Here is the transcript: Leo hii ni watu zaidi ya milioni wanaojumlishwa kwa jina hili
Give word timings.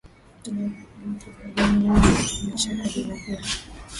Leo 0.45 0.67
hii 0.67 0.97
ni 1.03 1.09
watu 1.09 1.25
zaidi 1.31 1.61
ya 1.61 1.67
milioni 1.67 1.89
wanaojumlishwa 1.89 2.49
kwa 2.75 2.87
jina 2.87 3.15
hili 3.15 3.37